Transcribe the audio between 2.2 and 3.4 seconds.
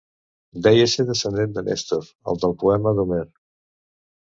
el del poema d'Homer.